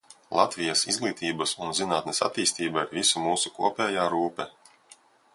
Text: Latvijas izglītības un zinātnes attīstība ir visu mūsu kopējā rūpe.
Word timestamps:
Latvijas 0.35 0.79
izglītības 0.93 1.51
un 1.65 1.75
zinātnes 1.79 2.21
attīstība 2.27 2.85
ir 2.85 2.89
visu 2.99 3.21
mūsu 3.27 3.51
kopējā 3.59 4.07
rūpe. 4.15 4.49